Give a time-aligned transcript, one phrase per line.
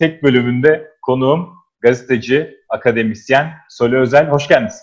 [0.00, 1.48] tek bölümünde konuğum
[1.80, 4.28] gazeteci, akademisyen Soli Özel.
[4.28, 4.82] Hoş geldiniz.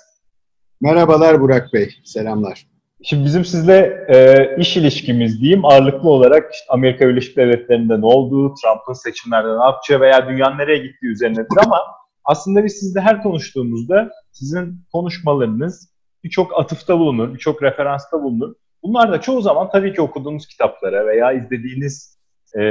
[0.82, 2.68] Merhabalar Burak Bey, selamlar.
[3.04, 8.54] Şimdi bizim sizle e, iş ilişkimiz diyeyim ağırlıklı olarak işte Amerika Birleşik Devletleri'nde ne olduğu,
[8.54, 11.82] Trump'ın seçimlerde ne yapacağı veya dünya nereye gittiği üzerinedir ama
[12.26, 15.90] aslında biz sizle her konuştuğumuzda sizin konuşmalarınız
[16.24, 18.56] birçok atıfta bulunur, birçok referansta bulunur.
[18.84, 22.18] Bunlar da çoğu zaman tabii ki okuduğunuz kitaplara veya izlediğiniz
[22.60, 22.62] e,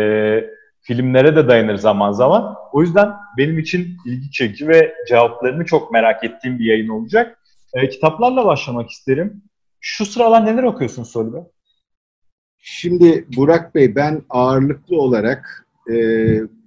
[0.87, 2.55] filmlere de dayanır zaman zaman.
[2.73, 7.39] O yüzden benim için ilgi çekici ve cevaplarını çok merak ettiğim bir yayın olacak.
[7.75, 9.43] E, kitaplarla başlamak isterim.
[9.81, 11.37] Şu sıralar neler okuyorsun Soli
[12.59, 15.95] Şimdi Burak Bey ben ağırlıklı olarak e,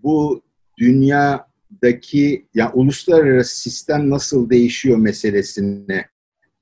[0.04, 0.42] bu
[0.78, 6.06] dünyadaki ya uluslararası sistem nasıl değişiyor meselesine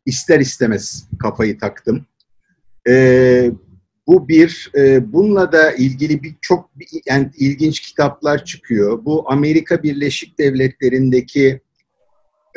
[0.06, 2.06] ister istemez kafayı taktım.
[2.90, 3.52] E,
[4.08, 6.70] bu bir, e, bununla da ilgili bir çok
[7.06, 9.06] yani ilginç kitaplar çıkıyor.
[9.06, 11.62] Bu Amerika Birleşik Devletleri'ndeki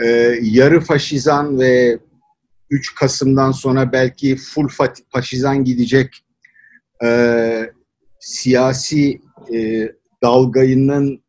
[0.02, 0.06] e,
[0.42, 1.98] yarı faşizan ve
[2.70, 4.68] 3 Kasım'dan sonra belki full
[5.10, 6.24] faşizan gidecek
[7.04, 7.72] e,
[8.20, 9.20] siyasi
[9.54, 9.88] e,
[10.22, 11.22] dalgayının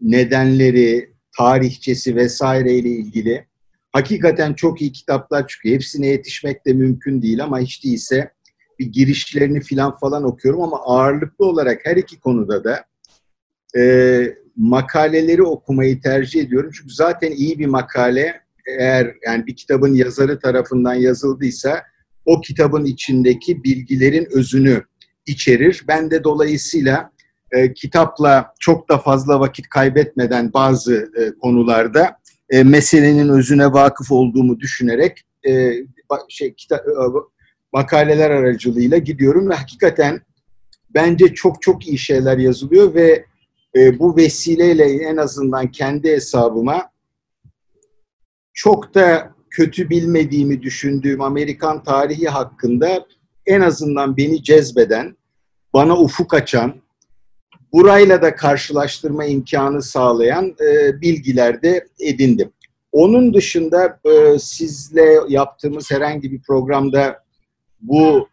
[0.00, 3.46] nedenleri, tarihçesi vesaireyle ilgili
[3.92, 5.74] hakikaten çok iyi kitaplar çıkıyor.
[5.74, 8.30] Hepsine yetişmek de mümkün değil ama hiç değilse
[8.80, 12.84] bir girişlerini filan falan okuyorum ama ağırlıklı olarak her iki konuda da
[13.78, 16.70] e, makaleleri okumayı tercih ediyorum.
[16.74, 21.82] Çünkü zaten iyi bir makale eğer yani bir kitabın yazarı tarafından yazıldıysa
[22.24, 24.84] o kitabın içindeki bilgilerin özünü
[25.26, 25.84] içerir.
[25.88, 27.10] Ben de dolayısıyla
[27.52, 32.16] e, kitapla çok da fazla vakit kaybetmeden bazı e, konularda
[32.50, 35.72] e, meselenin özüne vakıf olduğumu düşünerek e,
[36.28, 36.92] şey kitap e,
[37.72, 40.20] makaleler aracılığıyla gidiyorum ve hakikaten
[40.94, 43.24] bence çok çok iyi şeyler yazılıyor ve
[43.76, 46.90] e, bu vesileyle en azından kendi hesabıma
[48.54, 53.06] çok da kötü bilmediğimi düşündüğüm Amerikan tarihi hakkında
[53.46, 55.16] en azından beni cezbeden,
[55.72, 56.74] bana ufuk açan,
[57.72, 62.52] burayla da karşılaştırma imkanı sağlayan e, bilgiler de edindim.
[62.92, 67.24] Onun dışında e, sizle yaptığımız herhangi bir programda
[67.80, 68.28] bu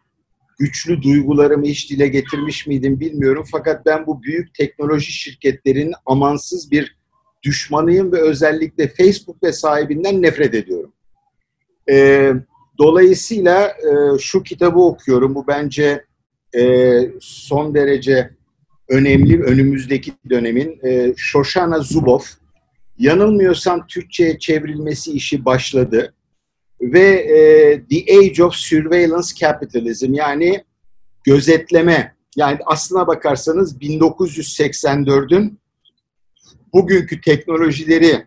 [0.58, 3.44] güçlü duygularımı hiç dile getirmiş miydim bilmiyorum.
[3.52, 6.98] Fakat ben bu büyük teknoloji şirketlerinin amansız bir
[7.42, 10.92] düşmanıyım ve özellikle Facebook ve sahibinden nefret ediyorum.
[11.90, 12.32] E,
[12.78, 15.34] dolayısıyla e, şu kitabı okuyorum.
[15.34, 16.04] Bu bence
[16.56, 18.30] e, son derece
[18.88, 20.80] önemli önümüzdeki dönemin.
[20.86, 22.30] E, Shoshana Zuboff.
[22.98, 26.14] Yanılmıyorsam Türkçe'ye çevrilmesi işi başladı.
[26.80, 27.36] Ve e,
[27.90, 30.64] The Age of Surveillance Capitalism yani
[31.24, 35.58] gözetleme yani aslına bakarsanız 1984'ün
[36.72, 38.26] bugünkü teknolojileri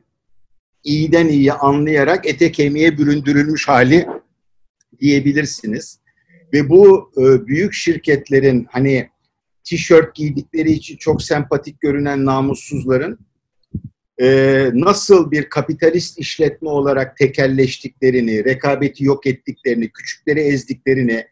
[0.83, 4.07] iyiden iyiye anlayarak ete kemiğe büründürülmüş hali
[4.99, 5.99] diyebilirsiniz.
[6.53, 9.09] Ve bu e, büyük şirketlerin hani
[9.63, 13.19] tişört giydikleri için çok sempatik görünen namussuzların
[14.21, 21.27] e, nasıl bir kapitalist işletme olarak tekelleştiklerini, rekabeti yok ettiklerini, küçükleri ezdiklerini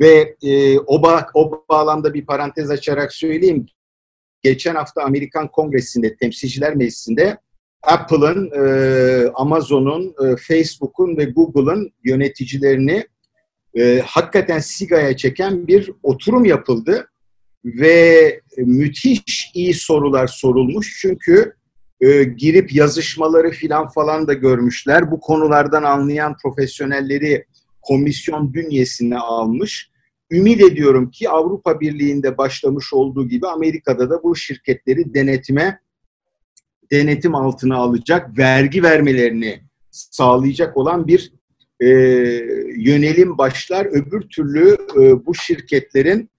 [0.00, 3.66] ve e, o, ba o bağlamda bir parantez açarak söyleyeyim.
[4.42, 7.38] Geçen hafta Amerikan Kongresi'nde, Temsilciler Meclisi'nde
[7.82, 13.04] Apple'ın, e, Amazon'un, e, Facebook'un ve Google'ın yöneticilerini
[13.78, 17.08] e, hakikaten sigaya çeken bir oturum yapıldı
[17.64, 20.98] ve müthiş iyi sorular sorulmuş.
[21.00, 21.54] Çünkü
[22.02, 25.10] e, girip yazışmaları filan falan da görmüşler.
[25.10, 27.44] Bu konulardan anlayan profesyonelleri
[27.82, 29.92] komisyon bünyesine almış
[30.30, 35.80] ümit ediyorum ki Avrupa Birliği'nde başlamış olduğu gibi Amerika'da da bu şirketleri denetime
[36.90, 41.32] denetim altına alacak, vergi vermelerini sağlayacak olan bir
[41.80, 41.88] e,
[42.76, 43.86] yönelim başlar.
[43.86, 46.30] Öbür türlü e, bu şirketlerin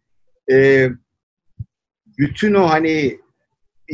[0.52, 0.90] e,
[2.18, 3.20] bütün o hani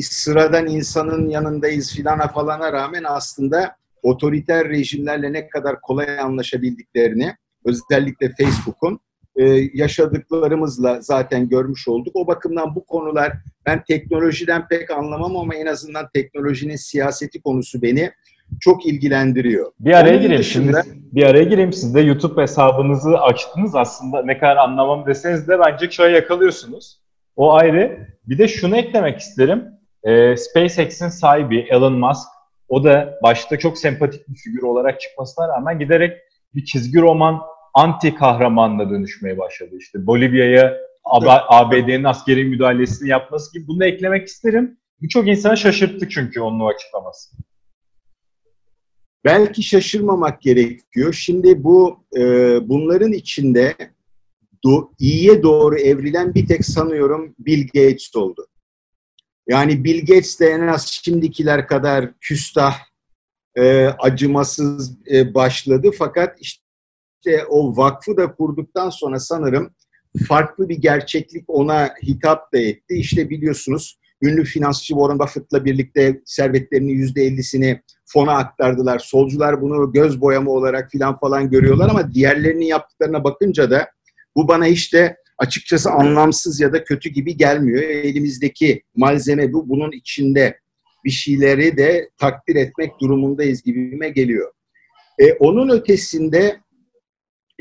[0.02, 7.36] sıradan insanın yanındayız filana falana rağmen aslında otoriter rejimlerle ne kadar kolay anlaşabildiklerini
[7.66, 9.00] özellikle Facebook'un
[9.36, 9.44] e,
[9.74, 12.16] yaşadıklarımızla zaten görmüş olduk.
[12.16, 13.32] O bakımdan bu konular
[13.66, 18.12] ben teknolojiden pek anlamam ama en azından teknolojinin siyaseti konusu beni
[18.60, 19.72] çok ilgilendiriyor.
[19.80, 21.00] Bir araya Onun gireyim dışında- şimdi.
[21.16, 21.74] Bir araya gireyim.
[21.74, 24.24] Siz de YouTube hesabınızı açtınız aslında.
[24.24, 27.00] Ne kadar anlamam deseniz de bence çayı yakalıyorsunuz.
[27.36, 28.08] O ayrı.
[28.28, 29.66] Bir de şunu eklemek isterim.
[30.04, 32.28] Ee, SpaceX'in sahibi Elon Musk
[32.68, 36.18] o da başta çok sempatik bir figür olarak çıkmasına rağmen giderek
[36.56, 37.42] bir çizgi roman
[37.74, 39.76] anti kahramanla dönüşmeye başladı.
[39.80, 44.78] İşte Bolivya'ya AB- ABD'nin askeri müdahalesini yapması gibi bunu da eklemek isterim.
[45.02, 47.38] Birçok insanı şaşırttı çünkü onun o açıklaması.
[49.26, 51.14] Belki şaşırmamak gerekiyor.
[51.14, 52.22] Şimdi bu e,
[52.70, 53.76] bunların içinde
[54.66, 58.48] do, iyiye doğru evrilen bir tek sanıyorum Bill Gates oldu.
[59.50, 62.76] Yani Bill Gates de en az şimdikiler kadar küstah,
[63.56, 65.90] e, acımasız e, başladı.
[65.98, 69.76] Fakat işte o vakfı da kurduktan sonra sanırım
[70.28, 72.96] farklı bir gerçeklik ona hitap da etti.
[72.96, 79.00] İşte biliyorsunuz ünlü finansçı Warren Buffett'la birlikte servetlerinin yüzde ellisini fona aktardılar.
[79.00, 83.90] Solcular bunu göz boyama olarak filan falan görüyorlar ama diğerlerinin yaptıklarına bakınca da
[84.36, 87.84] bu bana işte açıkçası anlamsız ya da kötü gibi gelmiyor.
[87.84, 89.70] Elimizdeki malzeme bu.
[89.70, 90.60] Bunun içinde
[91.06, 94.52] bir şeyleri de takdir etmek durumundayız gibime geliyor.
[95.20, 96.60] E, onun ötesinde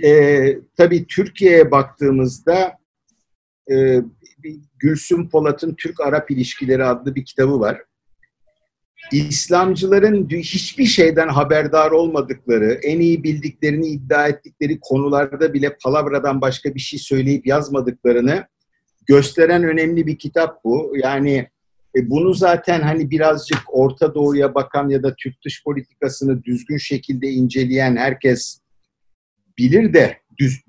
[0.04, 2.72] e, tabii Türkiye'ye baktığımızda
[3.70, 4.02] e,
[4.78, 7.82] Gülsüm Polat'ın Türk-Arap İlişkileri adlı bir kitabı var.
[9.12, 16.80] İslamcıların hiçbir şeyden haberdar olmadıkları, en iyi bildiklerini iddia ettikleri konularda bile palavradan başka bir
[16.80, 18.46] şey söyleyip yazmadıklarını
[19.06, 20.92] gösteren önemli bir kitap bu.
[20.96, 21.48] Yani
[21.96, 27.28] e, bunu zaten hani birazcık Orta Doğu'ya bakan ya da Türk dış politikasını düzgün şekilde
[27.28, 28.60] inceleyen herkes
[29.58, 30.16] bilir de,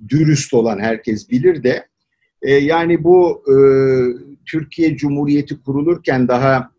[0.09, 1.87] dürüst olan herkes bilir de,
[2.41, 3.55] e, yani bu e,
[4.45, 6.71] Türkiye Cumhuriyeti kurulurken daha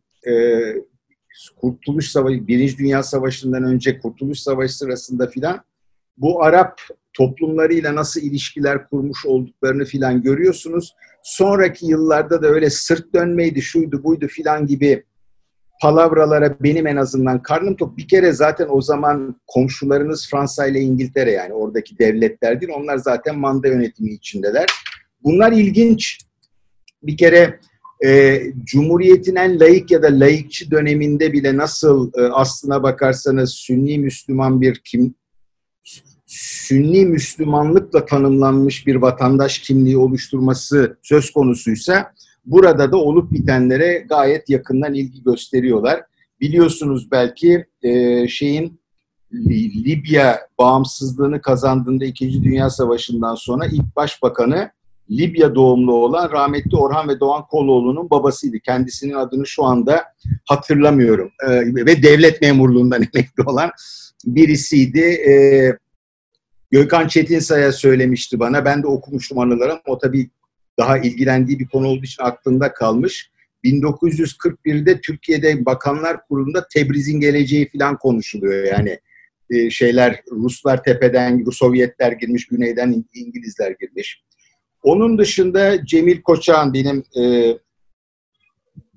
[1.61, 5.65] Kurtuluş Savaşı, Birinci Dünya Savaşı'ndan önce Kurtuluş Savaşı sırasında filan
[6.17, 6.81] bu Arap
[7.13, 10.95] toplumlarıyla nasıl ilişkiler kurmuş olduklarını filan görüyorsunuz.
[11.23, 15.05] Sonraki yıllarda da öyle sırt dönmeydi, şuydu buydu filan gibi
[15.83, 17.97] palavralara benim en azından karnım tok.
[17.97, 22.73] Bir kere zaten o zaman komşularınız Fransa ile İngiltere yani oradaki devletler değil.
[22.77, 24.67] Onlar zaten manda yönetimi içindeler.
[25.25, 26.19] Bunlar ilginç.
[27.03, 27.61] Bir kere
[28.05, 34.61] e, Cumhuriyet'in en layık ya da layıkçı döneminde bile nasıl e, aslına bakarsanız Sünni Müslüman
[34.61, 35.15] bir kim
[36.27, 42.13] Sünni Müslümanlıkla tanımlanmış bir vatandaş kimliği oluşturması söz konusuysa
[42.45, 46.03] burada da olup bitenlere gayet yakından ilgi gösteriyorlar.
[46.41, 48.81] Biliyorsunuz belki e, şeyin
[49.87, 54.71] Libya bağımsızlığını kazandığında İkinci Dünya Savaşı'ndan sonra ilk başbakanı
[55.11, 58.61] Libya doğumlu olan rahmetli Orhan ve Doğan Koloğlu'nun babasıydı.
[58.61, 60.05] Kendisinin adını şu anda
[60.45, 61.31] hatırlamıyorum.
[61.49, 63.71] Ee, ve devlet memurluğundan emekli olan
[64.25, 65.01] birisiydi.
[65.01, 65.77] Ee,
[66.71, 68.65] Gökhan Çetinsay'a söylemişti bana.
[68.65, 70.31] Ben de okumuştum anıları o tabii
[70.79, 73.31] daha ilgilendiği bir konu olduğu için aklımda kalmış.
[73.65, 78.99] 1941'de Türkiye'de Bakanlar Kurulu'nda Tebriz'in geleceği falan konuşuluyor yani.
[79.51, 84.23] Ee, şeyler Ruslar tepeden, Sovyetler girmiş, güneyden İngilizler girmiş.
[84.83, 87.57] Onun dışında Cemil Koçak'ın benim e,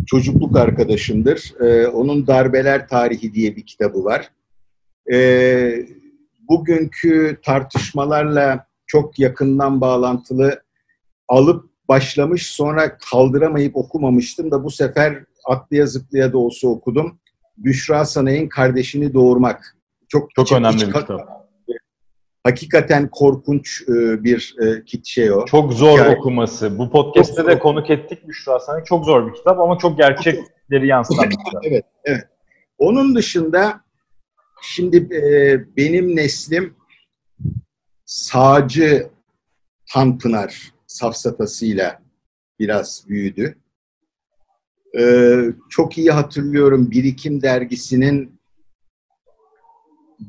[0.06, 1.54] çocukluk arkadaşımdır.
[1.62, 4.30] E, onun Darbeler Tarihi diye bir kitabı var.
[5.14, 5.86] E,
[6.50, 10.64] bugünkü tartışmalarla çok yakından bağlantılı
[11.28, 17.20] alıp başlamış sonra kaldıramayıp okumamıştım da bu sefer atlıya zıplaya da olsa okudum.
[17.58, 19.78] Büşra Sanay'ın Kardeşini Doğurmak.
[20.10, 21.43] Çok, çok önemli bir kitap
[22.44, 25.46] hakikaten korkunç e, bir e, kit şey o.
[25.46, 26.78] Çok zor yani, okuması.
[26.78, 28.84] Bu podcast'te de konuk ettik Büşra sana.
[28.84, 31.66] Çok zor bir kitap ama çok gerçekleri yansıtan bir kitap.
[31.66, 32.24] evet, evet.
[32.78, 33.82] Onun dışında
[34.62, 36.76] şimdi e, benim neslim
[38.06, 39.10] sağcı
[39.94, 42.02] Tanpınar safsatasıyla
[42.60, 43.58] biraz büyüdü.
[45.00, 48.40] Ee, çok iyi hatırlıyorum Birikim dergisinin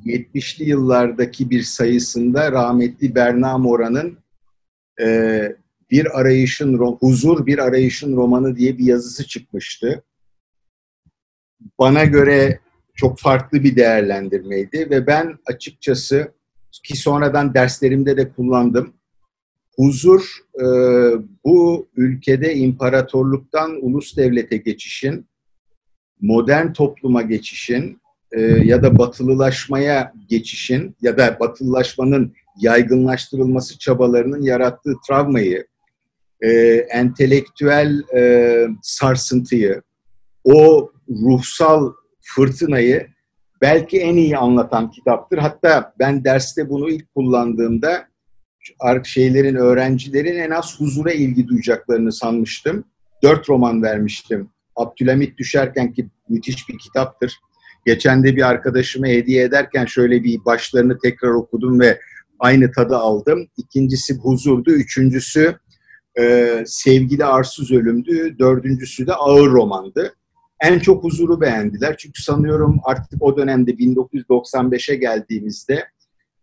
[0.05, 4.19] 70'li yıllardaki bir sayısında rahmetli Berna Mora'nın
[5.01, 5.57] e,
[5.91, 10.03] bir arayışın huzur bir arayışın romanı diye bir yazısı çıkmıştı.
[11.79, 12.61] Bana göre
[12.95, 16.33] çok farklı bir değerlendirmeydi ve ben açıkçası
[16.83, 18.95] ki sonradan derslerimde de kullandım.
[19.77, 20.65] Huzur e,
[21.45, 25.27] bu ülkede imparatorluktan ulus devlete geçişin,
[26.21, 28.01] modern topluma geçişin
[28.37, 35.67] e, ya da batılılaşmaya geçişin ya da batılılaşmanın yaygınlaştırılması çabalarının yarattığı travmayı,
[36.41, 36.51] e,
[36.91, 39.83] entelektüel e, sarsıntıyı,
[40.45, 43.07] o ruhsal fırtınayı
[43.61, 45.39] belki en iyi anlatan kitaptır.
[45.39, 48.07] Hatta ben derste bunu ilk kullandığımda
[49.05, 52.85] şeylerin, öğrencilerin en az huzura ilgi duyacaklarını sanmıştım.
[53.23, 54.51] Dört roman vermiştim.
[54.77, 57.33] Abdülhamit Düşerken ki müthiş bir kitaptır.
[57.87, 62.01] Geçen de bir arkadaşıma hediye ederken şöyle bir başlarını tekrar okudum ve
[62.39, 63.49] aynı tadı aldım.
[63.57, 64.71] İkincisi Huzur'du.
[64.71, 65.57] Üçüncüsü
[66.19, 68.39] e, Sevgili Arsız Ölüm'dü.
[68.39, 70.15] Dördüncüsü de Ağır Roman'dı.
[70.61, 71.97] En çok Huzur'u beğendiler.
[71.99, 75.85] Çünkü sanıyorum artık o dönemde 1995'e geldiğimizde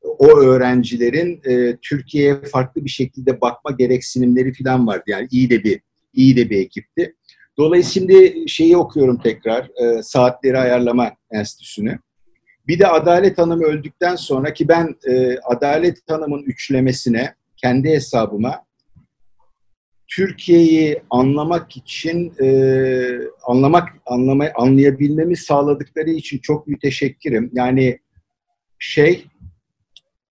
[0.02, 5.04] o öğrencilerin e, Türkiye'ye farklı bir şekilde bakma gereksinimleri falan vardı.
[5.08, 5.82] Yani iyi de bir
[6.14, 7.16] iyi de bir ekipti.
[7.58, 12.00] Dolayısıyla şimdi şeyi okuyorum tekrar, e, Saatleri Ayarlama Enstitüsü'nü.
[12.68, 18.66] Bir de Adalet Hanım öldükten sonra ki ben e, Adalet Hanım'ın üçlemesine, kendi hesabıma
[20.08, 22.48] Türkiye'yi anlamak için e,
[23.44, 27.52] anlamak anlama, anlayabilmemi sağladıkları için çok müteşekkirim.
[27.54, 28.00] Yani
[28.80, 29.26] şey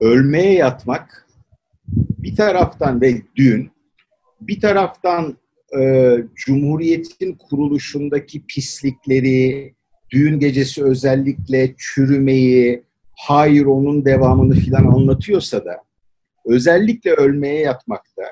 [0.00, 1.26] ölmeye yatmak
[2.18, 3.70] bir taraftan ve dün
[4.40, 5.36] bir taraftan
[5.80, 9.74] e, Cumhuriyet'in kuruluşundaki pislikleri,
[10.10, 12.82] düğün gecesi özellikle çürümeyi,
[13.16, 15.76] hayır onun devamını filan anlatıyorsa da
[16.46, 18.22] özellikle ölmeye yatmakta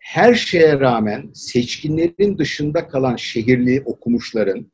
[0.00, 4.66] her şeye rağmen seçkinlerin dışında kalan şehirli okumuşların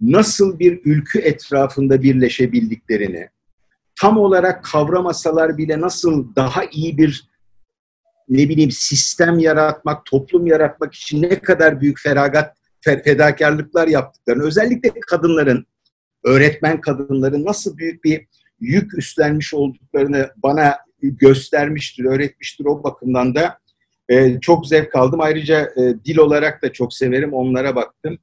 [0.00, 3.28] nasıl bir ülkü etrafında birleşebildiklerini,
[4.00, 7.28] tam olarak kavramasalar bile nasıl daha iyi bir
[8.28, 15.66] ne bileyim sistem yaratmak, toplum yaratmak için ne kadar büyük feragat, fedakarlıklar yaptıklarını, özellikle kadınların,
[16.24, 18.26] öğretmen kadınların nasıl büyük bir
[18.60, 23.58] yük üstlenmiş olduklarını bana göstermiştir, öğretmiştir o bakımdan da
[24.08, 25.20] e, çok zevk aldım.
[25.20, 28.18] Ayrıca e, dil olarak da çok severim, onlara baktım.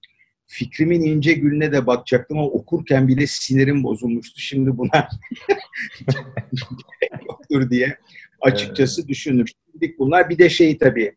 [0.47, 4.41] Fikrimin ince gülüne de bakacaktım ama okurken bile sinirim bozulmuştu.
[4.41, 5.07] Şimdi buna
[7.27, 7.97] yoktur diye
[8.41, 9.15] açıkçası evet.
[9.15, 11.15] Şimdi bunlar bir de şey tabii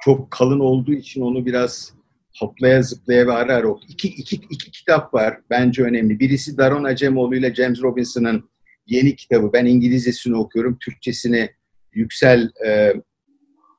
[0.00, 1.97] çok kalın olduğu için onu biraz
[2.40, 6.20] hoplaya zıplaya ve ara ara iki, iki, iki kitap var bence önemli.
[6.20, 8.50] Birisi Daron Acemoğlu ile James Robinson'ın
[8.86, 9.52] yeni kitabı.
[9.52, 10.78] Ben İngilizcesini okuyorum.
[10.78, 11.50] Türkçesini
[11.92, 12.94] Yüksel e,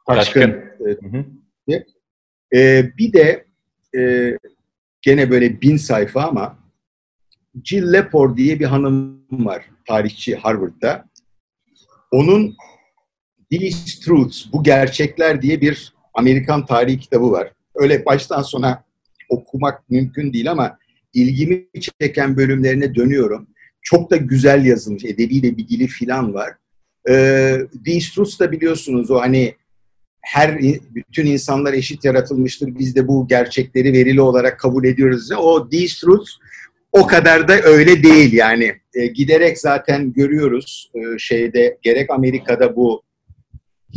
[0.07, 0.63] Taşkın.
[1.69, 1.83] E,
[2.55, 3.45] e, bir de
[3.97, 4.33] e,
[5.01, 6.59] gene böyle bin sayfa ama
[7.63, 9.65] Jill Lepore diye bir hanım var.
[9.87, 11.09] Tarihçi Harvard'da.
[12.11, 12.55] Onun
[13.51, 17.53] These Truths, Bu Gerçekler diye bir Amerikan tarihi kitabı var.
[17.79, 18.83] Öyle baştan sona
[19.29, 20.77] okumak mümkün değil ama
[21.13, 21.67] ilgimi
[22.01, 23.47] çeken bölümlerine dönüyorum.
[23.81, 26.53] Çok da güzel yazılmış, edebi de bir dili filan var.
[27.09, 29.55] Ee, Truths da biliyorsunuz o hani
[30.21, 30.59] her
[30.95, 32.79] bütün insanlar eşit yaratılmıştır.
[32.79, 35.31] Biz de bu gerçekleri verili olarak kabul ediyoruz.
[35.31, 36.31] O Truths
[36.91, 38.75] o kadar da öyle değil yani.
[38.93, 43.03] E, giderek zaten görüyoruz e, şeyde gerek Amerika'da bu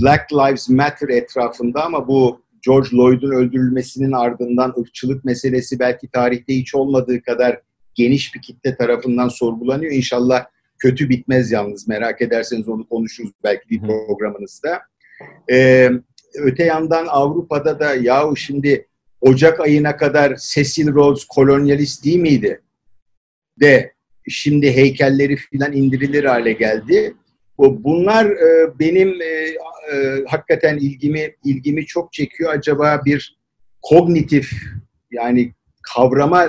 [0.01, 6.75] Black Lives Matter etrafında ama bu George Floyd'un öldürülmesinin ardından ırkçılık meselesi belki tarihte hiç
[6.75, 7.61] olmadığı kadar
[7.95, 9.93] geniş bir kitle tarafından sorgulanıyor.
[9.93, 10.45] İnşallah
[10.79, 11.89] kötü bitmez yalnız.
[11.89, 14.83] Merak ederseniz onu konuşuruz belki bir programınızda.
[15.51, 15.91] Ee,
[16.35, 18.87] öte yandan Avrupa'da da yahu şimdi
[19.21, 22.63] Ocak ayına kadar Cecil Rhodes kolonyalist değil miydi?
[23.61, 23.93] De
[24.29, 27.15] şimdi heykelleri filan indirilir hale geldi.
[27.59, 29.09] Bunlar e, benim
[29.93, 32.55] e, hakikaten ilgimi ilgimi çok çekiyor.
[32.55, 33.39] Acaba bir
[33.83, 34.53] kognitif
[35.11, 35.53] yani
[35.95, 36.47] kavrama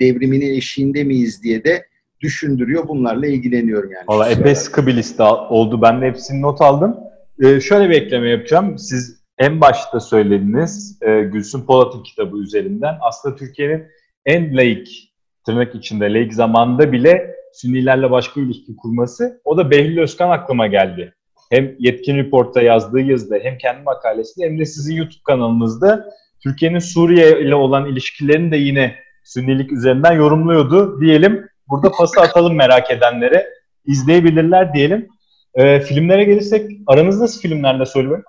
[0.00, 1.84] devriminin eşiğinde miyiz diye de
[2.20, 2.88] düşündürüyor.
[2.88, 4.04] Bunlarla ilgileniyorum yani.
[4.08, 5.82] Valla epey sıkı bir liste oldu.
[5.82, 6.96] Ben de hepsini not aldım.
[7.44, 8.78] Ee, şöyle bir ekleme yapacağım.
[8.78, 13.84] Siz en başta söylediniz e, Gülsün Polat'ın kitabı üzerinden aslında Türkiye'nin
[14.26, 15.14] en laik
[15.46, 19.40] tırnak içinde laik zamanında bile Sünnilerle başka ilişki kurması.
[19.44, 21.14] O da Behlül Özkan aklıma geldi.
[21.50, 26.10] Hem Yetkin Report'ta yazdığı yazıda hem kendi makalesinde hem de sizin YouTube kanalınızda
[26.42, 28.94] Türkiye'nin Suriye ile olan ilişkilerini de yine
[29.28, 31.48] Sünnilik üzerinden yorumluyordu diyelim.
[31.68, 33.48] Burada pası atalım merak edenlere.
[33.86, 35.08] izleyebilirler diyelim.
[35.54, 38.22] E, filmlere gelirsek aranız nasıl filmlerle söylüyor?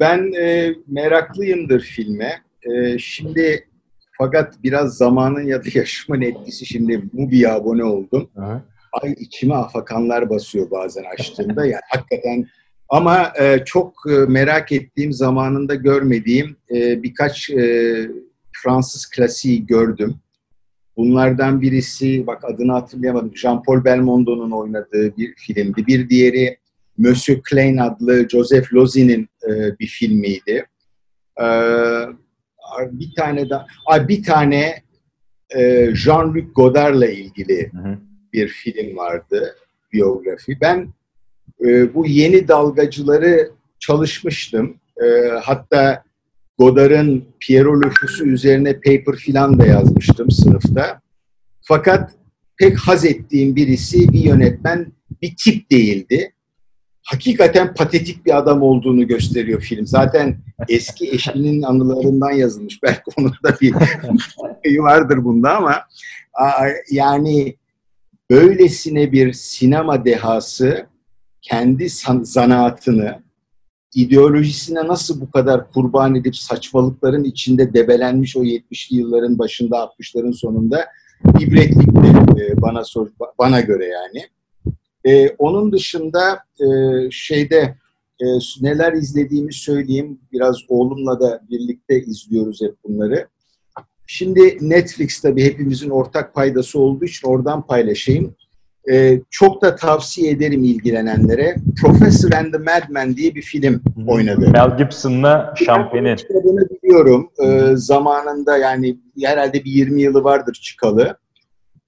[0.00, 2.42] Ben e, meraklıyımdır filme.
[2.62, 3.68] E, şimdi
[4.18, 8.30] fakat biraz zamanın ya da yaşımın etkisi şimdi Mubi'ye abone oldum.
[8.36, 8.62] Hı.
[8.92, 11.66] Ay içime afakanlar basıyor bazen açtığımda.
[11.66, 12.46] yani hakikaten
[12.90, 18.08] ama e, çok e, merak ettiğim zamanında görmediğim e, birkaç e,
[18.52, 20.14] Fransız klasiği gördüm.
[20.96, 25.86] Bunlardan birisi, bak adını hatırlayamadım, Jean-Paul Belmondo'nun oynadığı bir filmdi.
[25.86, 26.58] Bir diğeri
[26.98, 30.66] Monsieur Klein adlı Joseph Lozi'nin e, bir filmiydi.
[31.40, 31.46] E,
[32.90, 33.66] bir tane daha,
[34.08, 34.82] bir tane
[35.50, 37.98] e, Jean-Luc Godard'la ilgili hı hı.
[38.32, 39.56] Bir film vardı,
[39.92, 40.58] biyografi.
[40.60, 40.88] Ben
[41.64, 44.76] e, bu yeni dalgacıları çalışmıştım.
[45.02, 46.02] E, hatta
[46.58, 51.00] Godard'ın Pierrot Le Fou'su üzerine paper filan da yazmıştım sınıfta.
[51.62, 52.10] Fakat
[52.58, 56.32] pek haz ettiğim birisi bir yönetmen bir tip değildi.
[57.02, 59.86] Hakikaten patetik bir adam olduğunu gösteriyor film.
[59.86, 62.82] Zaten eski eşinin anılarından yazılmış.
[62.82, 65.82] Belki onun da bir vardır bunda ama
[66.90, 67.56] yani
[68.30, 70.86] böylesine bir sinema dehası
[71.42, 71.88] kendi
[72.22, 73.22] zanaatını
[73.94, 80.86] ideolojisine nasıl bu kadar kurban edip saçmalıkların içinde debelenmiş o 70'li yılların başında 60'ların sonunda
[81.40, 83.08] ibretlikti e, bana sor,
[83.38, 84.26] bana göre yani.
[85.04, 86.66] E, onun dışında e,
[87.10, 87.76] şeyde
[88.20, 88.26] e,
[88.60, 90.20] neler izlediğimi söyleyeyim.
[90.32, 93.28] Biraz oğlumla da birlikte izliyoruz hep bunları.
[94.12, 98.34] Şimdi Netflix tabii hepimizin ortak paydası olduğu için oradan paylaşayım.
[98.92, 101.56] Ee, çok da tavsiye ederim ilgilenenlere.
[101.82, 104.50] Professor and the Madman diye bir film oynadı.
[104.50, 106.16] Mel Gibson'la Champagne'in.
[106.40, 107.30] Adını biliyorum.
[107.44, 111.16] Ee, zamanında yani herhalde bir 20 yılı vardır çıkalı.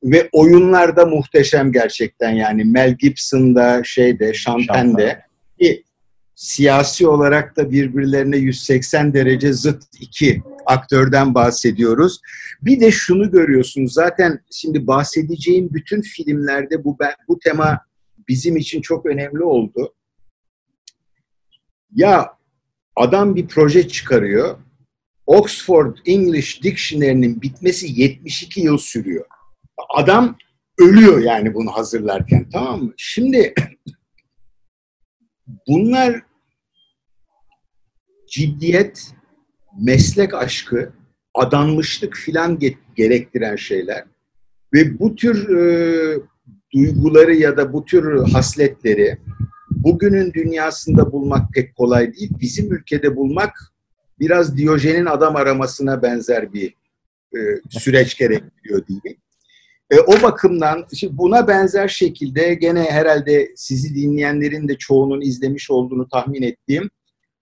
[0.05, 2.65] Ve oyunlar da muhteşem gerçekten yani.
[2.65, 5.23] Mel Gibson'da şeyde, Champagne'de.
[5.61, 5.85] Ki
[6.35, 12.21] siyasi olarak da birbirlerine 180 derece zıt iki aktörden bahsediyoruz.
[12.63, 17.81] Bir de şunu görüyorsunuz zaten şimdi bahsedeceğim bütün filmlerde bu bu tema
[18.29, 19.95] bizim için çok önemli oldu.
[21.95, 22.37] Ya
[22.97, 24.59] adam bir proje çıkarıyor.
[25.27, 29.27] Oxford English Dictionary'nin bitmesi 72 yıl sürüyor.
[29.89, 30.37] Adam
[30.79, 32.93] ölüyor yani bunu hazırlarken tamam mı?
[32.97, 33.55] Şimdi
[35.69, 36.23] bunlar
[38.33, 39.13] ciddiyet,
[39.81, 40.93] meslek aşkı,
[41.35, 42.59] adanmışlık filan
[42.97, 44.05] gerektiren şeyler.
[44.75, 46.19] Ve bu tür e,
[46.75, 49.19] duyguları ya da bu tür hasletleri
[49.71, 52.31] bugünün dünyasında bulmak pek kolay değil.
[52.41, 53.73] Bizim ülkede bulmak
[54.21, 56.75] biraz Diyojen'in adam aramasına benzer bir
[57.35, 57.39] e,
[57.71, 59.21] süreç gerektiriyor diyeyim.
[59.91, 66.09] E, o bakımdan şimdi buna benzer şekilde gene herhalde sizi dinleyenlerin de çoğunun izlemiş olduğunu
[66.09, 66.91] tahmin ettiğim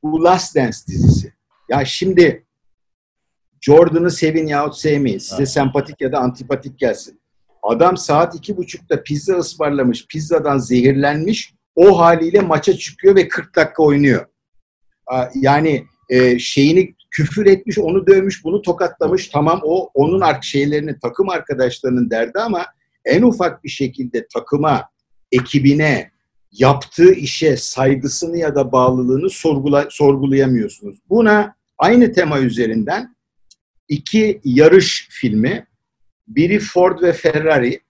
[0.02, 1.32] bu Last Dance dizisi.
[1.70, 2.46] Ya şimdi
[3.60, 5.18] Jordan'ı sevin yahut sevmeyin.
[5.18, 5.50] Size evet.
[5.50, 7.20] sempatik ya da antipatik gelsin.
[7.62, 11.54] Adam saat iki buçukta pizza ısmarlamış, pizzadan zehirlenmiş.
[11.74, 14.26] O haliyle maça çıkıyor ve 40 dakika oynuyor.
[15.34, 19.28] Yani e, şeyini küfür etmiş, onu dövmüş, bunu tokatlamış.
[19.28, 22.66] Tamam o onun şeylerini, takım arkadaşlarının derdi ama
[23.04, 24.90] en ufak bir şekilde takıma,
[25.32, 26.10] ekibine,
[26.52, 30.98] yaptığı işe saygısını ya da bağlılığını sorgula, sorgulayamıyorsunuz.
[31.08, 33.16] Buna aynı tema üzerinden
[33.88, 35.66] iki yarış filmi,
[36.28, 37.80] biri Ford ve Ferrari,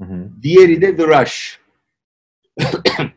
[0.00, 0.30] hı hı.
[0.42, 1.60] diğeri de The Rush.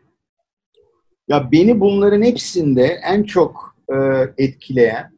[1.28, 3.96] ya beni bunların hepsinde en çok e,
[4.38, 5.18] etkileyen,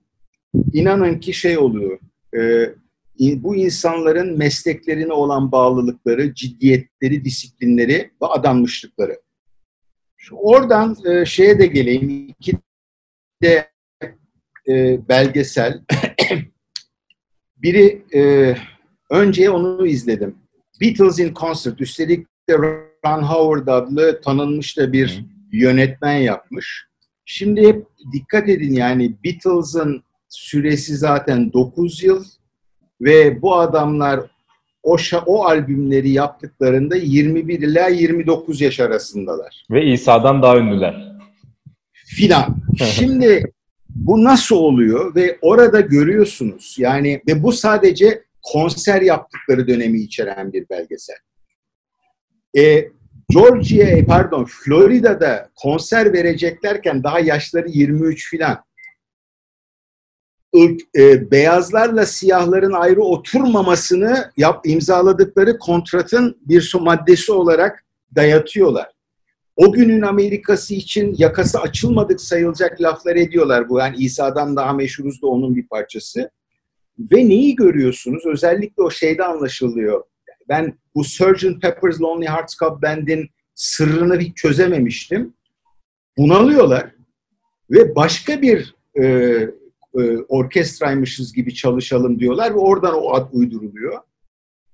[0.74, 2.00] inanın ki şey oluyor,
[2.38, 2.74] e,
[3.20, 9.22] bu insanların mesleklerine olan bağlılıkları, ciddiyetleri, disiplinleri ve adanmışlıkları.
[10.18, 12.28] Şu oradan e, şeye de geleyim.
[12.40, 12.54] İki
[13.44, 13.70] de
[14.68, 15.82] e, belgesel.
[17.58, 18.56] Biri e,
[19.10, 20.36] önce onu izledim.
[20.82, 21.82] Beatles in Concert.
[21.82, 26.86] Üstelik de Ron Howard adlı tanınmış da bir yönetmen yapmış.
[27.26, 32.24] Şimdi hep dikkat edin yani Beatles'ın süresi zaten 9 yıl
[33.02, 34.20] ve bu adamlar
[34.84, 39.66] o, o albümleri yaptıklarında 21 ila 29 yaş arasındalar.
[39.72, 41.18] Ve İsa'dan daha ünlüler.
[41.94, 42.58] Filan.
[42.78, 43.54] Şimdi
[43.98, 50.70] bu nasıl oluyor ve orada görüyorsunuz yani ve bu sadece konser yaptıkları dönemi içeren bir
[50.70, 51.18] belgesel.
[52.58, 52.88] E,
[53.30, 58.64] Georgia, pardon Florida'da konser vereceklerken daha yaşları 23 filan
[60.98, 68.97] e, beyazlarla siyahların ayrı oturmamasını yap, imzaladıkları kontratın bir maddesi olarak dayatıyorlar.
[69.58, 73.80] O günün Amerikası için yakası açılmadık sayılacak laflar ediyorlar bu.
[73.80, 76.32] Yani İsa'dan daha meşhuruz da onun bir parçası.
[77.00, 78.26] Ve neyi görüyorsunuz?
[78.26, 80.04] Özellikle o şeyde anlaşılıyor.
[80.50, 81.62] Ben bu Sgt.
[81.62, 85.34] Pepper's Lonely Hearts Club Band'in sırrını hiç çözememiştim.
[86.18, 86.92] Bunalıyorlar
[87.72, 94.00] ve başka bir e, e, orkestraymışız gibi çalışalım diyorlar ve oradan o ad uyduruluyor.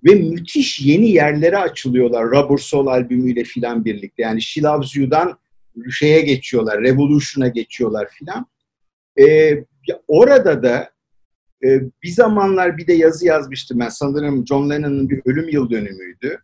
[0.06, 4.24] Ve müthiş yeni yerlere açılıyorlar Rubber Soul albümüyle filan birlikte.
[4.24, 5.38] Yani She Loves You'dan
[5.92, 8.46] şeye geçiyorlar, Revolution'a geçiyorlar filan.
[9.20, 9.64] Ee,
[10.08, 10.90] orada da
[11.64, 13.90] e, bir zamanlar bir de yazı yazmıştım ben.
[13.90, 16.38] Sanırım John Lennon'ın bir ölüm yıl dönümüydü.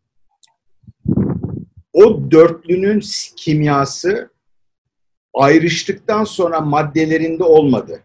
[1.93, 3.03] O dörtlünün
[3.35, 4.29] kimyası
[5.33, 7.99] ayrıştıktan sonra maddelerinde olmadı.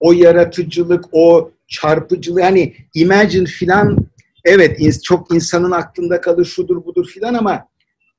[0.00, 4.09] O yaratıcılık, o çarpıcılık, hani Imagine filan
[4.44, 7.68] evet çok insanın aklında kalır şudur budur filan ama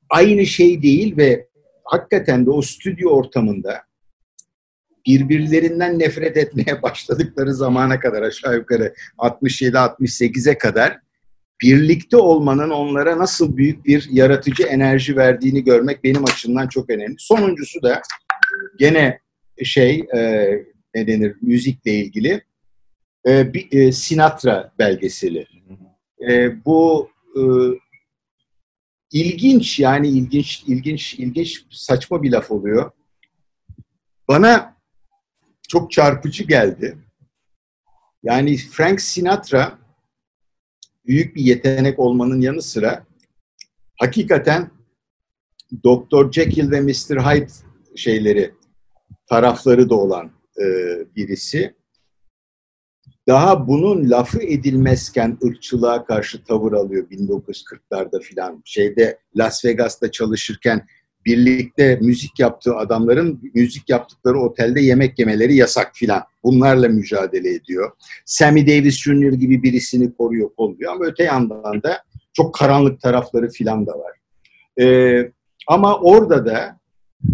[0.10, 1.48] aynı şey değil ve
[1.84, 3.82] hakikaten de o stüdyo ortamında
[5.08, 11.00] birbirlerinden nefret etmeye başladıkları zamana kadar aşağı yukarı 67-68'e kadar
[11.62, 17.16] birlikte olmanın onlara nasıl büyük bir yaratıcı enerji verdiğini görmek benim açımdan çok önemli.
[17.18, 18.02] Sonuncusu da
[18.80, 19.20] gene
[19.64, 20.50] şey e,
[20.96, 22.42] ne denir müzikle ilgili
[23.28, 25.48] e, bir, e, Sinatra belgeseli.
[26.30, 27.42] E, bu e,
[29.12, 32.92] ilginç yani ilginç ilginç ilginç saçma bir laf oluyor.
[34.28, 34.78] Bana
[35.68, 36.98] çok çarpıcı geldi.
[38.24, 39.80] Yani Frank Sinatra
[41.06, 43.06] büyük bir yetenek olmanın yanı sıra
[44.00, 44.72] hakikaten
[45.86, 46.32] Dr.
[46.32, 47.18] Jekyll ve Mr.
[47.18, 47.52] Hyde
[47.96, 48.54] şeyleri
[49.30, 50.32] tarafları da olan
[50.62, 50.66] e,
[51.16, 51.81] birisi.
[53.28, 58.62] Daha bunun lafı edilmezken ırkçılığa karşı tavır alıyor 1940'larda filan.
[58.66, 60.88] Şeyde Las Vegas'ta çalışırken
[61.26, 66.24] birlikte müzik yaptığı adamların müzik yaptıkları otelde yemek yemeleri yasak filan.
[66.44, 67.92] Bunlarla mücadele ediyor.
[68.26, 69.34] Sammy Davis Jr.
[69.34, 72.04] gibi birisini koruyor, kolluyor ama öte yandan da
[72.34, 74.18] çok karanlık tarafları filan da var.
[74.82, 75.32] Ee,
[75.68, 76.80] ama orada da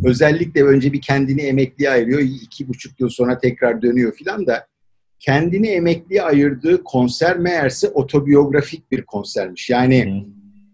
[0.05, 4.67] özellikle önce bir kendini emekliye ayırıyor, iki buçuk yıl sonra tekrar dönüyor filan da
[5.19, 9.69] kendini emekliye ayırdığı konser meğerse otobiyografik bir konsermiş.
[9.69, 10.25] Yani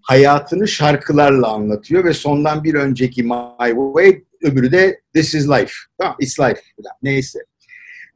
[0.02, 5.74] hayatını şarkılarla anlatıyor ve sondan bir önceki My Way, öbürü de This is Life.
[5.98, 6.96] Tamam, It's Life falan.
[7.04, 7.40] Neyse.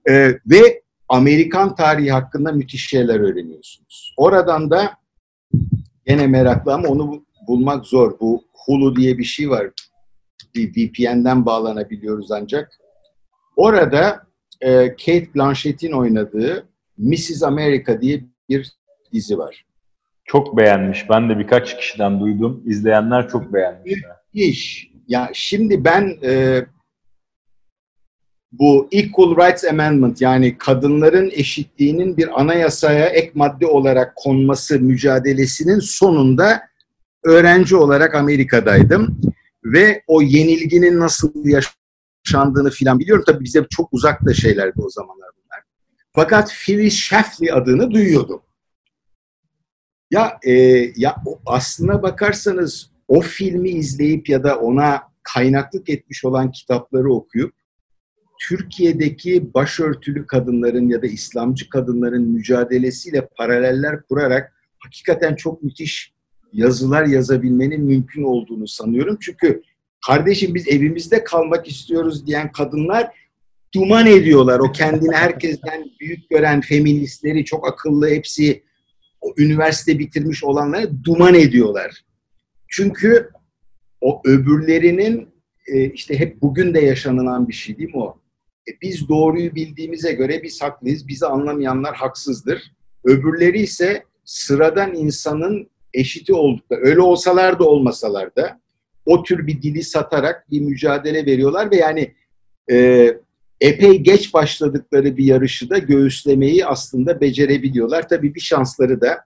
[0.09, 4.13] Ee, ve Amerikan tarihi hakkında müthiş şeyler öğreniyorsunuz.
[4.17, 4.97] Oradan da
[6.05, 8.19] gene meraklı ama onu bulmak zor.
[8.19, 9.69] Bu Hulu diye bir şey var.
[10.55, 12.71] Bir VPN'den bağlanabiliyoruz ancak.
[13.55, 14.26] Orada
[14.61, 16.67] e, Kate Blanchett'in oynadığı
[16.97, 17.43] Mrs.
[17.43, 18.71] America diye bir
[19.13, 19.65] dizi var.
[20.25, 21.09] Çok beğenmiş.
[21.09, 22.63] Ben de birkaç kişiden duydum.
[22.65, 23.93] İzleyenler çok beğenmiş.
[24.33, 24.91] İş.
[25.07, 26.65] Ya şimdi ben e,
[28.51, 36.61] bu Equal Rights Amendment yani kadınların eşitliğinin bir anayasaya ek madde olarak konması mücadelesinin sonunda
[37.23, 39.21] öğrenci olarak Amerika'daydım
[39.63, 41.43] ve o yenilginin nasıl
[42.27, 43.23] yaşandığını filan biliyorum.
[43.27, 45.63] Tabii bize çok uzak da şeylerdi o zamanlar bunlar.
[46.13, 48.41] Fakat Phyllis Schlafly adını duyuyordum.
[50.11, 50.51] Ya e,
[50.95, 57.53] ya aslına bakarsanız o filmi izleyip ya da ona kaynaklık etmiş olan kitapları okuyup
[58.49, 66.13] Türkiye'deki başörtülü kadınların ya da İslamcı kadınların mücadelesiyle paraleller kurarak hakikaten çok müthiş
[66.53, 69.17] yazılar yazabilmenin mümkün olduğunu sanıyorum.
[69.21, 69.61] Çünkü
[70.05, 73.11] kardeşim biz evimizde kalmak istiyoruz diyen kadınlar
[73.73, 74.59] duman ediyorlar.
[74.59, 78.63] O kendini herkesten büyük gören feministleri çok akıllı hepsi
[79.21, 82.05] o üniversite bitirmiş olanları duman ediyorlar.
[82.67, 83.29] Çünkü
[84.01, 85.29] o öbürlerinin
[85.67, 88.21] e, işte hep bugün de yaşanılan bir şey değil mi o?
[88.69, 92.71] E, biz doğruyu bildiğimize göre biz haklıyız, bizi anlamayanlar haksızdır.
[93.03, 98.59] Öbürleri ise sıradan insanın eşiti oldukları, öyle olsalar da olmasalar da
[99.07, 102.13] o tür bir dili satarak bir mücadele veriyorlar ve yani
[102.71, 103.07] e,
[103.61, 108.09] epey geç başladıkları bir yarışı da göğüslemeyi aslında becerebiliyorlar.
[108.09, 109.19] Tabii bir şansları da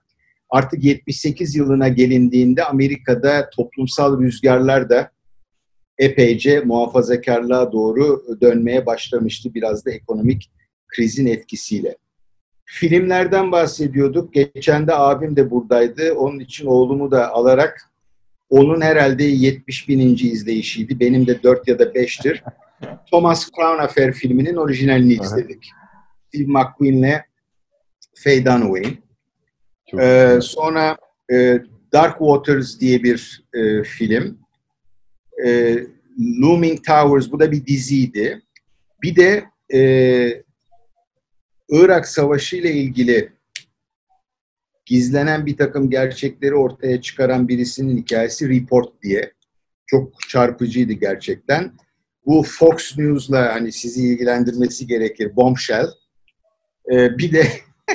[0.50, 5.10] artık 78 yılına gelindiğinde Amerika'da toplumsal rüzgarlar da
[5.98, 10.50] epeyce muhafazakarlığa doğru dönmeye başlamıştı biraz da ekonomik
[10.88, 11.96] krizin etkisiyle.
[12.64, 14.34] Filmlerden bahsediyorduk.
[14.34, 16.12] Geçen de abim de buradaydı.
[16.12, 17.91] Onun için oğlumu da alarak
[18.52, 21.00] onun herhalde 70 bininci izleyişiydi.
[21.00, 22.42] Benim de 4 ya da 5'tir.
[23.10, 25.70] Thomas Crown Affair filminin orijinalini izledik.
[26.28, 27.22] Steve McQueen'le
[28.14, 28.82] Faye Dunaway.
[30.00, 30.96] Ee, sonra
[31.32, 31.60] e,
[31.92, 34.38] Dark Waters diye bir e, film.
[35.46, 35.78] E,
[36.40, 38.42] Looming Towers, bu da bir diziydi.
[39.02, 39.80] Bir de e,
[41.68, 43.32] Irak Savaşı ile ilgili
[44.86, 49.32] gizlenen bir takım gerçekleri ortaya çıkaran birisinin hikayesi Report diye.
[49.86, 51.72] Çok çarpıcıydı gerçekten.
[52.26, 55.36] Bu Fox News'la hani sizi ilgilendirmesi gerekir.
[55.36, 55.86] Bombshell.
[56.92, 57.46] Ee, bir de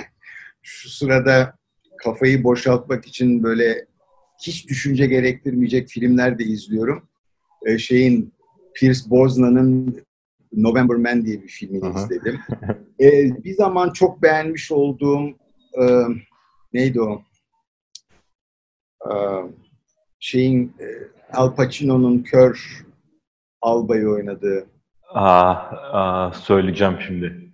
[0.61, 1.57] şu sırada
[1.97, 3.85] kafayı boşaltmak için böyle
[4.41, 7.09] hiç düşünce gerektirmeyecek filmler de izliyorum.
[7.65, 8.33] E, şeyin
[8.73, 10.03] Pierce Brosnan'ın
[10.53, 12.03] November Man diye bir filmini Aha.
[12.03, 12.39] izledim.
[12.99, 15.27] E, bir zaman çok beğenmiş olduğum
[15.81, 15.83] e,
[16.73, 17.21] neydi o?
[19.05, 19.11] E,
[20.19, 20.85] şeyin e,
[21.33, 22.85] Al Pacino'nun kör
[23.61, 24.67] albayı oynadığı
[25.09, 25.53] Aa,
[25.93, 27.47] aa, söyleyeceğim şimdi.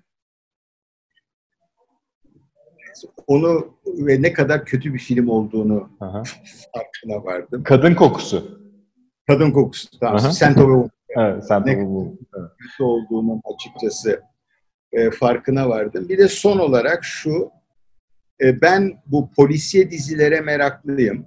[3.27, 6.23] onu ve ne kadar kötü bir film olduğunu Aha.
[6.73, 7.63] farkına vardım.
[7.63, 8.61] Kadın kokusu.
[9.27, 10.15] Kadın kokusu tamam.
[10.15, 10.19] A
[10.53, 11.71] Woman Evet, sen Ne-.
[11.71, 12.51] Evet.
[12.59, 14.21] kötü olduğunun açıkçası
[14.91, 16.09] e, farkına vardım.
[16.09, 17.51] Bir de son olarak şu,
[18.41, 21.25] e, ben bu polisiye dizilere meraklıyım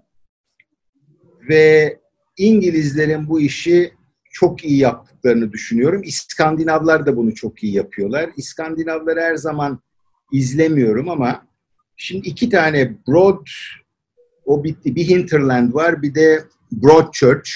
[1.49, 1.99] ve
[2.37, 3.93] İngilizlerin bu işi
[4.31, 6.03] çok iyi yaptıklarını düşünüyorum.
[6.05, 8.31] İskandinavlar da bunu çok iyi yapıyorlar.
[8.37, 9.83] İskandinavları her zaman
[10.33, 11.47] izlemiyorum ama
[11.97, 13.47] şimdi iki tane Broad,
[14.45, 14.95] o bitti.
[14.95, 17.51] Bir Hinterland var, bir de Broadchurch.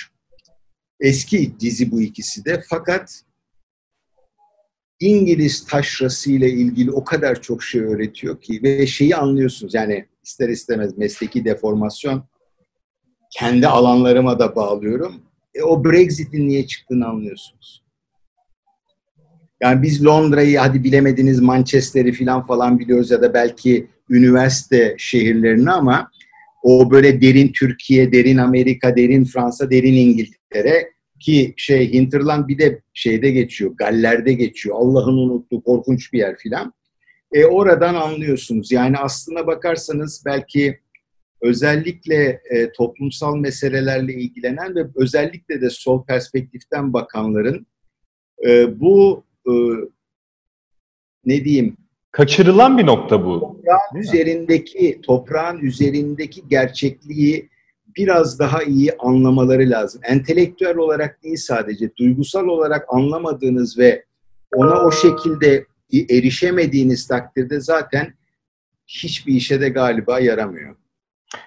[1.00, 2.62] Eski dizi bu ikisi de.
[2.68, 3.22] Fakat
[5.00, 10.48] İngiliz taşrası ile ilgili o kadar çok şey öğretiyor ki ve şeyi anlıyorsunuz yani ister
[10.48, 12.24] istemez mesleki deformasyon
[13.30, 15.22] kendi alanlarıma da bağlıyorum.
[15.54, 17.84] E, o Brexit'in niye çıktığını anlıyorsunuz.
[19.62, 26.10] Yani biz Londra'yı hadi bilemediniz Manchester'i falan falan biliyoruz ya da belki üniversite şehirlerini ama
[26.62, 32.82] o böyle derin Türkiye, derin Amerika, derin Fransa, derin İngiltere ki şey Hinterland bir de
[32.94, 34.76] şeyde geçiyor, Galler'de geçiyor.
[34.78, 36.72] Allah'ın unuttuğu korkunç bir yer filan.
[37.32, 38.72] E, oradan anlıyorsunuz.
[38.72, 40.80] Yani aslına bakarsanız belki
[41.40, 47.66] özellikle e, toplumsal meselelerle ilgilenen ve özellikle de sol perspektiften bakanların
[48.46, 49.52] e, bu e,
[51.24, 51.76] ne diyeyim
[52.12, 53.40] Kaçırılan bir nokta bu.
[53.40, 57.48] toprağın üzerindeki toprağın üzerindeki gerçekliği
[57.96, 60.00] biraz daha iyi anlamaları lazım.
[60.04, 64.04] Entelektüel olarak değil sadece duygusal olarak anlamadığınız ve
[64.54, 65.66] ona o şekilde
[66.10, 68.14] erişemediğiniz takdirde zaten
[68.86, 70.76] hiçbir işe de galiba yaramıyor.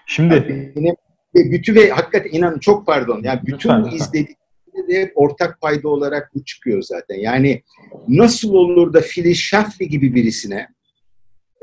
[0.06, 0.96] Şimdi Benim
[1.36, 3.22] ve bütün ve hakikaten inanın çok pardon.
[3.24, 7.16] Yani bütün Lütfen, izlediklerinde de hep ortak payda olarak bu çıkıyor zaten.
[7.16, 7.64] Yani
[8.08, 10.68] nasıl olur da Phyllis Schlafly gibi birisine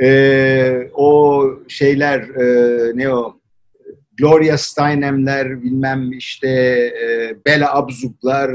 [0.02, 3.39] e, o şeyler e, ne o
[4.20, 8.50] Gloria Steinem'ler bilmem işte e, Bella Abzug'lar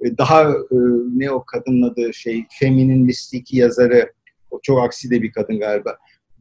[0.00, 0.76] e, daha e,
[1.16, 4.12] ne o kadının adı şey feministik yazarı
[4.50, 5.96] o çok aksi de bir kadın galiba.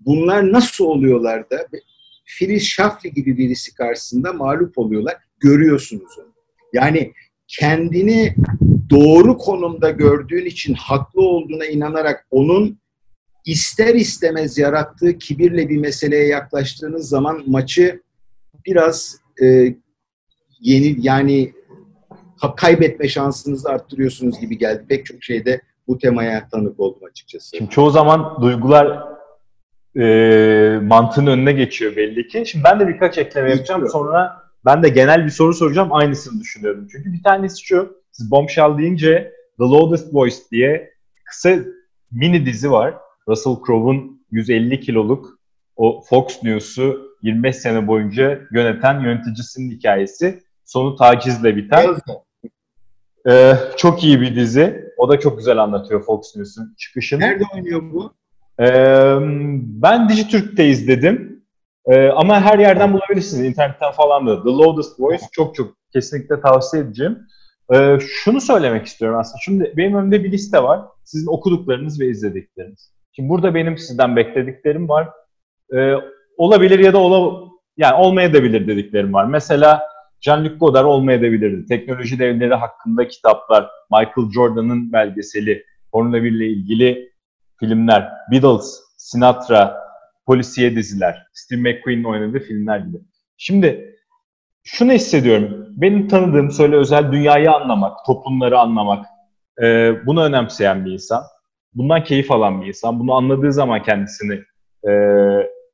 [0.06, 1.68] Bunlar nasıl oluyorlar da
[2.26, 5.16] Filiz Şafli gibi birisi karşısında mağlup oluyorlar.
[5.40, 6.34] Görüyorsunuz onu.
[6.74, 7.14] Yani
[7.48, 8.36] kendini
[8.90, 12.80] doğru konumda gördüğün için haklı olduğuna inanarak onun
[13.46, 18.02] ister istemez yarattığı kibirle bir meseleye yaklaştığınız zaman maçı
[18.68, 19.76] biraz e,
[20.60, 21.54] yeni yani
[22.42, 24.86] ka- kaybetme şansınızı arttırıyorsunuz gibi geldi.
[24.90, 27.58] Pek çok şeyde bu temaya tanık oldum açıkçası.
[27.58, 29.04] Şimdi çoğu zaman duygular
[30.00, 32.44] e, mantığın önüne geçiyor belli ki.
[32.46, 33.82] Şimdi ben de birkaç ekleme yapacağım.
[33.82, 34.02] Geçiyor.
[34.02, 35.94] Sonra ben de genel bir soru soracağım.
[35.94, 36.88] Aynısını düşünüyorum.
[36.92, 37.98] Çünkü bir tanesi şu.
[38.12, 40.94] Siz Bombshell deyince The Loudest Voice diye
[41.26, 41.56] kısa
[42.12, 42.94] mini dizi var.
[43.28, 45.40] Russell Crowe'un 150 kiloluk
[45.76, 50.44] o Fox News'u 25 sene boyunca yöneten yöneticisinin hikayesi.
[50.66, 51.96] Sonu tacizle biten.
[53.30, 54.94] Ee, çok iyi bir dizi.
[54.98, 57.20] O da çok güzel anlatıyor Fox News'un çıkışını.
[57.20, 58.14] Nerede oynuyor bu?
[58.60, 59.18] Ee,
[59.62, 61.44] ben Dijitürk'te izledim.
[61.88, 63.46] Ee, ama her yerden bulabilirsiniz.
[63.46, 64.44] internetten falan da.
[64.44, 67.20] The Loudest Voice çok çok kesinlikle tavsiye edeceğim.
[67.74, 69.38] Ee, şunu söylemek istiyorum aslında.
[69.42, 70.82] Şimdi benim önümde bir liste var.
[71.04, 72.92] Sizin okuduklarınız ve izledikleriniz.
[73.12, 75.10] Şimdi burada benim sizden beklediklerim var.
[75.74, 75.94] Ee,
[76.38, 77.48] olabilir ya da ola,
[77.78, 79.26] yani olmayabilir dediklerim var.
[79.26, 79.84] Mesela
[80.22, 81.66] Jean-Luc Godard olmayabilirdi.
[81.66, 87.12] Teknoloji devleri hakkında kitaplar, Michael Jordan'ın belgeseli, Formula 1 ile ilgili
[87.60, 89.78] filmler, Beatles, Sinatra,
[90.26, 92.98] polisiye diziler, Steve McQueen'in oynadığı filmler gibi.
[93.38, 93.96] Şimdi
[94.64, 95.68] şunu hissediyorum.
[95.70, 99.06] Benim tanıdığım söyle özel dünyayı anlamak, toplumları anlamak,
[99.62, 101.24] e, bunu önemseyen bir insan.
[101.74, 103.00] Bundan keyif alan bir insan.
[103.00, 104.40] Bunu anladığı zaman kendisini
[104.88, 104.92] e,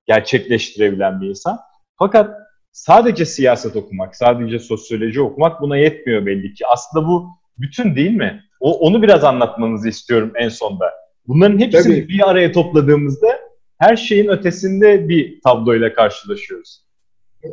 [0.05, 1.59] gerçekleştirebilen bir insan.
[1.99, 2.37] Fakat
[2.71, 6.67] sadece siyaset okumak, sadece sosyoloji okumak buna yetmiyor belli ki.
[6.67, 8.43] Aslında bu bütün değil mi?
[8.59, 10.91] O, onu biraz anlatmanızı istiyorum en sonda.
[11.27, 12.07] Bunların hepsini Tabii.
[12.07, 13.39] bir araya topladığımızda
[13.77, 16.83] her şeyin ötesinde bir tabloyla karşılaşıyoruz.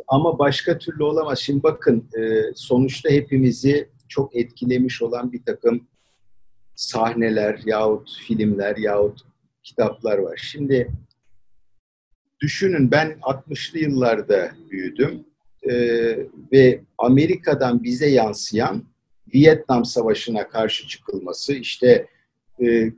[0.07, 1.39] Ama başka türlü olamaz.
[1.39, 5.87] Şimdi bakın e, sonuçta hepimizi çok etkilemiş olan bir takım
[6.75, 9.19] sahneler yahut filmler yahut
[9.63, 10.39] kitaplar var.
[10.51, 10.91] Şimdi
[12.41, 15.25] düşünün ben 60'lı yıllarda büyüdüm
[15.63, 15.73] e,
[16.51, 18.83] ve Amerika'dan bize yansıyan
[19.33, 22.07] Vietnam Savaşı'na karşı çıkılması, işte
[22.61, 22.91] e,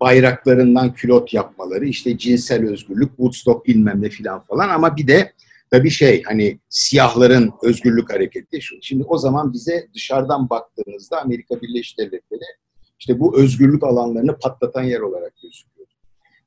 [0.00, 5.32] bayraklarından külot yapmaları, işte cinsel özgürlük, Woodstock bilmem ne filan falan ama bir de
[5.70, 8.58] tabii şey hani siyahların özgürlük hareketi.
[8.82, 12.40] Şimdi o zaman bize dışarıdan baktığınızda Amerika Birleşik Devletleri
[13.00, 15.88] işte bu özgürlük alanlarını patlatan yer olarak gözüküyor.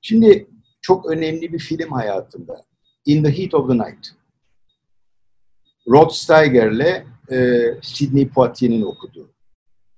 [0.01, 0.47] Şimdi
[0.85, 2.61] çok önemli bir film hayatımda.
[3.05, 4.07] In the Heat of the Night.
[5.87, 9.29] Rod Steiger'le e, Sidney Poitier'in okuduğu.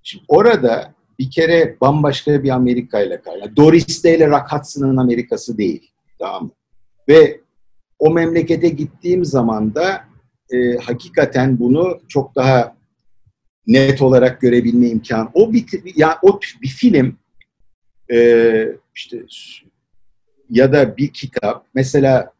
[0.03, 3.55] Şimdi orada bir kere bambaşka bir Amerika ile karşı.
[3.55, 5.91] Doris Day ile Rock Hudson'ın Amerikası değil.
[6.19, 6.51] Tamam mı?
[7.09, 7.41] Ve
[7.99, 10.03] o memlekete gittiğim zaman da
[10.53, 12.75] e, hakikaten bunu çok daha
[13.67, 15.29] net olarak görebilme imkanı.
[15.33, 17.17] O bir ya o bir film
[18.11, 19.23] e, işte
[20.49, 22.31] ya da bir kitap mesela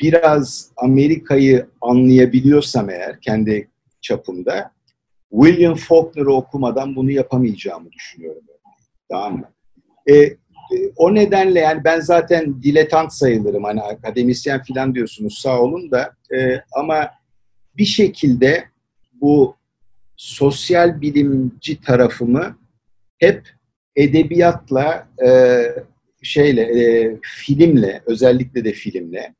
[0.00, 3.68] biraz Amerika'yı anlayabiliyorsam eğer kendi
[4.00, 4.70] çapımda
[5.30, 8.42] William Faulkner'ı okumadan bunu yapamayacağımı düşünüyorum.
[9.10, 9.50] Tamam mı?
[10.06, 10.36] E, e,
[10.96, 13.64] o nedenle yani ben zaten diletant sayılırım.
[13.64, 17.10] Hani akademisyen falan diyorsunuz sağ olun da e, ama
[17.76, 18.64] bir şekilde
[19.12, 19.56] bu
[20.16, 22.58] sosyal bilimci tarafımı
[23.18, 23.48] hep
[23.96, 25.28] edebiyatla e,
[26.26, 29.34] şeyle e, filmle özellikle de filmle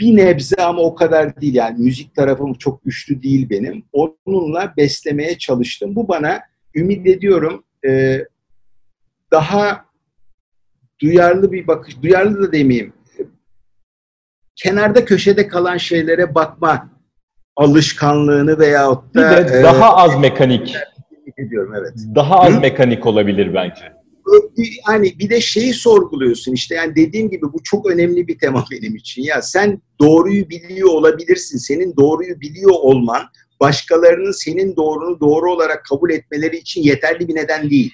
[0.00, 3.84] bir nebze ama o kadar değil yani müzik tarafım çok güçlü değil benim.
[3.92, 5.96] Onunla beslemeye çalıştım.
[5.96, 6.40] Bu bana
[6.74, 8.24] ümit ediyorum e,
[9.32, 9.84] daha
[11.02, 12.92] duyarlı bir bakış, duyarlı da demeyeyim,
[14.56, 16.90] kenarda köşede kalan şeylere bakma
[17.56, 19.42] alışkanlığını veyahut da...
[19.42, 20.76] Bir de e, daha az mekanik.
[21.36, 21.94] Ediyorum, evet.
[22.14, 22.60] Daha az Hı?
[22.60, 23.99] mekanik olabilir bence
[24.84, 28.96] hani bir de şeyi sorguluyorsun işte yani dediğim gibi bu çok önemli bir tema benim
[28.96, 29.22] için.
[29.22, 31.58] Ya sen doğruyu biliyor olabilirsin.
[31.58, 33.22] Senin doğruyu biliyor olman
[33.60, 37.92] başkalarının senin doğrunu doğru olarak kabul etmeleri için yeterli bir neden değil.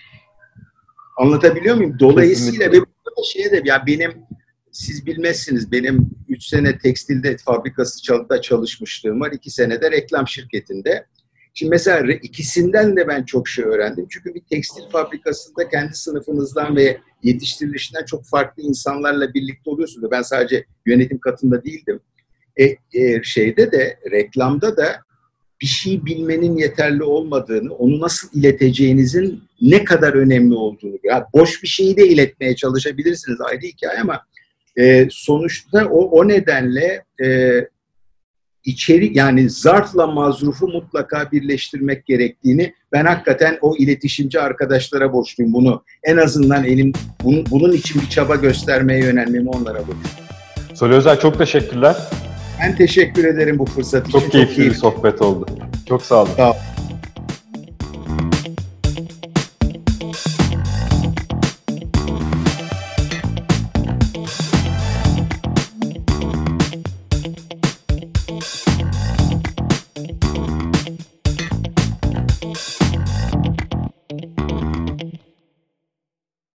[1.18, 1.96] Anlatabiliyor muyum?
[2.00, 4.12] Dolayısıyla ve burada şeye de ya benim
[4.72, 8.02] siz bilmezsiniz benim 3 sene tekstilde fabrikası
[8.42, 9.32] çalışmışlığım var.
[9.32, 11.06] 2 senede reklam şirketinde.
[11.58, 14.06] Şimdi mesela ikisinden de ben çok şey öğrendim.
[14.10, 20.10] Çünkü bir tekstil fabrikasında kendi sınıfınızdan ve yetiştirilişinden çok farklı insanlarla birlikte oluyorsunuz.
[20.10, 22.00] Ben sadece yönetim katında değildim.
[22.56, 25.00] E, e, şeyde de reklamda da
[25.60, 30.98] bir şey bilmenin yeterli olmadığını, onu nasıl ileteceğinizin ne kadar önemli olduğunu.
[31.04, 34.20] Ya boş bir şeyi de iletmeye çalışabilirsiniz ayrı hikaye ama
[34.78, 37.60] e, sonuçta o, o nedenle e,
[38.66, 45.82] içerik yani zarfla mazrufu mutlaka birleştirmek gerektiğini ben hakikaten o iletişimci arkadaşlara borçluyum bunu.
[46.04, 46.92] En azından elim
[47.24, 50.26] bunun, bunun için bir çaba göstermeye yönelmemi onlara borçluyum.
[50.74, 51.96] Söyle Özel çok teşekkürler.
[52.60, 54.30] Ben teşekkür ederim bu fırsat çok için.
[54.30, 55.46] Keyifli çok keyifli bir sohbet oldu.
[55.88, 56.30] Çok sağ olun.
[56.36, 56.75] Sağ olun.